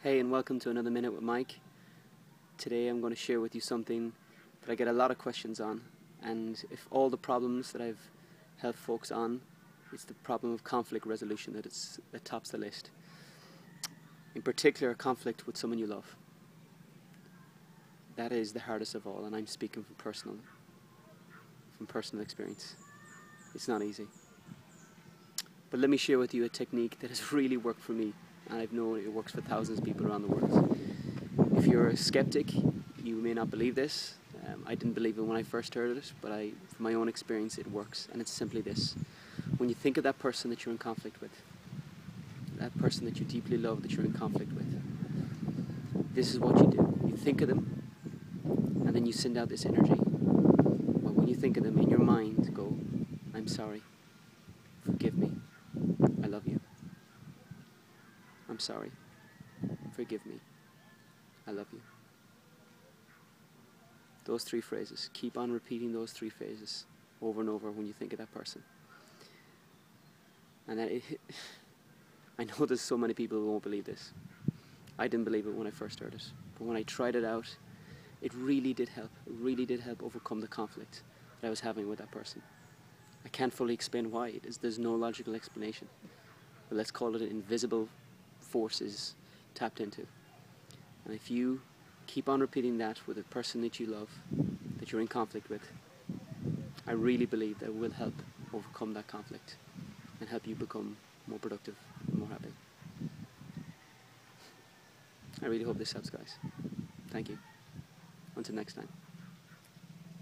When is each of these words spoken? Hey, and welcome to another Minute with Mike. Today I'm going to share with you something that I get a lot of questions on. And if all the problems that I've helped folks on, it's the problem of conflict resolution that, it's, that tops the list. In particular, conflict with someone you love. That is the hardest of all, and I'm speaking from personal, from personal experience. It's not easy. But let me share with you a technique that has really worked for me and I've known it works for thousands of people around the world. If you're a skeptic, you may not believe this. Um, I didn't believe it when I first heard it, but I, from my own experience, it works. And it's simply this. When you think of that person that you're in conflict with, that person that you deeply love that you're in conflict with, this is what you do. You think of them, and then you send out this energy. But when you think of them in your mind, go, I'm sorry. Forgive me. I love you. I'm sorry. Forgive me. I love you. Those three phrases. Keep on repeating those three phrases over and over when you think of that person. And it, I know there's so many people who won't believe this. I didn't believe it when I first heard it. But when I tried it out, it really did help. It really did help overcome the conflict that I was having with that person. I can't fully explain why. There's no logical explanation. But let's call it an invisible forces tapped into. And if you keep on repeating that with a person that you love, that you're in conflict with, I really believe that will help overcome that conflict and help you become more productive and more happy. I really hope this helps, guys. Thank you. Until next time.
Hey, 0.00 0.20
and 0.20 0.30
welcome 0.30 0.60
to 0.60 0.70
another 0.70 0.92
Minute 0.92 1.12
with 1.12 1.22
Mike. 1.22 1.58
Today 2.56 2.86
I'm 2.86 3.00
going 3.00 3.12
to 3.12 3.18
share 3.18 3.40
with 3.40 3.52
you 3.52 3.60
something 3.60 4.12
that 4.60 4.70
I 4.70 4.76
get 4.76 4.86
a 4.86 4.92
lot 4.92 5.10
of 5.10 5.18
questions 5.18 5.58
on. 5.58 5.80
And 6.22 6.62
if 6.70 6.86
all 6.92 7.10
the 7.10 7.16
problems 7.16 7.72
that 7.72 7.82
I've 7.82 7.98
helped 8.58 8.78
folks 8.78 9.10
on, 9.10 9.40
it's 9.92 10.04
the 10.04 10.14
problem 10.14 10.52
of 10.52 10.62
conflict 10.62 11.04
resolution 11.04 11.52
that, 11.54 11.66
it's, 11.66 11.98
that 12.12 12.24
tops 12.24 12.50
the 12.50 12.58
list. 12.58 12.92
In 14.36 14.42
particular, 14.42 14.94
conflict 14.94 15.48
with 15.48 15.56
someone 15.56 15.80
you 15.80 15.88
love. 15.88 16.14
That 18.14 18.30
is 18.30 18.52
the 18.52 18.60
hardest 18.60 18.94
of 18.94 19.04
all, 19.04 19.24
and 19.24 19.34
I'm 19.34 19.48
speaking 19.48 19.82
from 19.82 19.96
personal, 19.96 20.36
from 21.76 21.88
personal 21.88 22.22
experience. 22.22 22.76
It's 23.52 23.66
not 23.66 23.82
easy. 23.82 24.06
But 25.70 25.80
let 25.80 25.90
me 25.90 25.96
share 25.96 26.20
with 26.20 26.34
you 26.34 26.44
a 26.44 26.48
technique 26.48 27.00
that 27.00 27.08
has 27.08 27.32
really 27.32 27.56
worked 27.56 27.80
for 27.80 27.94
me 27.94 28.12
and 28.50 28.60
I've 28.60 28.72
known 28.72 28.98
it 28.98 29.12
works 29.12 29.32
for 29.32 29.40
thousands 29.42 29.78
of 29.78 29.84
people 29.84 30.06
around 30.06 30.22
the 30.22 30.28
world. 30.28 30.78
If 31.56 31.66
you're 31.66 31.88
a 31.88 31.96
skeptic, 31.96 32.54
you 32.54 33.16
may 33.16 33.34
not 33.34 33.50
believe 33.50 33.74
this. 33.74 34.14
Um, 34.46 34.64
I 34.66 34.74
didn't 34.74 34.94
believe 34.94 35.18
it 35.18 35.22
when 35.22 35.36
I 35.36 35.42
first 35.42 35.74
heard 35.74 35.96
it, 35.96 36.12
but 36.22 36.32
I, 36.32 36.50
from 36.74 36.84
my 36.84 36.94
own 36.94 37.08
experience, 37.08 37.58
it 37.58 37.70
works. 37.70 38.08
And 38.12 38.20
it's 38.20 38.30
simply 38.30 38.60
this. 38.60 38.94
When 39.58 39.68
you 39.68 39.74
think 39.74 39.96
of 39.96 40.04
that 40.04 40.18
person 40.18 40.50
that 40.50 40.64
you're 40.64 40.72
in 40.72 40.78
conflict 40.78 41.20
with, 41.20 41.30
that 42.58 42.76
person 42.78 43.04
that 43.04 43.18
you 43.18 43.24
deeply 43.24 43.56
love 43.56 43.82
that 43.82 43.92
you're 43.92 44.04
in 44.04 44.12
conflict 44.12 44.52
with, 44.52 44.66
this 46.14 46.32
is 46.32 46.38
what 46.38 46.56
you 46.58 46.66
do. 46.66 46.98
You 47.06 47.16
think 47.16 47.40
of 47.42 47.48
them, 47.48 47.82
and 48.44 48.94
then 48.94 49.06
you 49.06 49.12
send 49.12 49.36
out 49.36 49.48
this 49.48 49.64
energy. 49.66 49.94
But 49.94 51.12
when 51.14 51.28
you 51.28 51.34
think 51.34 51.56
of 51.56 51.64
them 51.64 51.78
in 51.78 51.88
your 51.88 52.00
mind, 52.00 52.52
go, 52.54 52.76
I'm 53.34 53.46
sorry. 53.46 53.82
Forgive 54.84 55.16
me. 55.16 55.32
I 56.24 56.26
love 56.26 56.46
you. 56.46 56.60
I'm 58.48 58.58
sorry. 58.58 58.90
Forgive 59.94 60.24
me. 60.26 60.40
I 61.46 61.50
love 61.50 61.66
you. 61.72 61.80
Those 64.24 64.44
three 64.44 64.60
phrases. 64.60 65.10
Keep 65.12 65.38
on 65.38 65.50
repeating 65.50 65.92
those 65.92 66.12
three 66.12 66.28
phrases 66.28 66.84
over 67.22 67.40
and 67.40 67.48
over 67.48 67.70
when 67.70 67.86
you 67.86 67.92
think 67.92 68.12
of 68.12 68.18
that 68.18 68.32
person. 68.32 68.62
And 70.66 70.78
it, 70.78 71.02
I 72.38 72.44
know 72.44 72.66
there's 72.66 72.80
so 72.80 72.96
many 72.96 73.14
people 73.14 73.38
who 73.38 73.50
won't 73.50 73.62
believe 73.62 73.84
this. 73.84 74.12
I 74.98 75.08
didn't 75.08 75.24
believe 75.24 75.46
it 75.46 75.54
when 75.54 75.66
I 75.66 75.70
first 75.70 76.00
heard 76.00 76.14
it. 76.14 76.24
But 76.58 76.66
when 76.66 76.76
I 76.76 76.82
tried 76.82 77.16
it 77.16 77.24
out, 77.24 77.56
it 78.20 78.34
really 78.34 78.74
did 78.74 78.88
help. 78.88 79.10
It 79.26 79.32
really 79.38 79.64
did 79.64 79.80
help 79.80 80.02
overcome 80.02 80.40
the 80.40 80.48
conflict 80.48 81.02
that 81.40 81.46
I 81.46 81.50
was 81.50 81.60
having 81.60 81.88
with 81.88 81.98
that 81.98 82.10
person. 82.10 82.42
I 83.24 83.28
can't 83.28 83.52
fully 83.52 83.74
explain 83.74 84.10
why. 84.10 84.34
There's 84.60 84.78
no 84.78 84.94
logical 84.94 85.34
explanation. 85.34 85.88
But 86.68 86.76
let's 86.76 86.90
call 86.90 87.14
it 87.14 87.22
an 87.22 87.28
invisible 87.28 87.88
forces 88.48 89.14
tapped 89.54 89.80
into. 89.80 90.06
And 91.04 91.14
if 91.14 91.30
you 91.30 91.60
keep 92.06 92.28
on 92.28 92.40
repeating 92.40 92.78
that 92.78 93.06
with 93.06 93.18
a 93.18 93.22
person 93.24 93.60
that 93.62 93.78
you 93.78 93.86
love, 93.86 94.10
that 94.78 94.92
you're 94.92 95.00
in 95.00 95.08
conflict 95.08 95.48
with, 95.48 95.62
I 96.86 96.92
really 96.92 97.26
believe 97.26 97.58
that 97.60 97.74
will 97.74 97.90
help 97.90 98.14
overcome 98.52 98.94
that 98.94 99.06
conflict 99.06 99.56
and 100.20 100.28
help 100.28 100.46
you 100.46 100.54
become 100.54 100.96
more 101.26 101.38
productive 101.38 101.76
and 102.06 102.18
more 102.18 102.28
happy. 102.28 102.52
I 105.42 105.46
really 105.46 105.64
hope 105.64 105.78
this 105.78 105.92
helps, 105.92 106.10
guys. 106.10 106.38
Thank 107.10 107.28
you. 107.28 107.38
Until 108.36 108.54
next 108.54 108.74
time. 108.74 109.07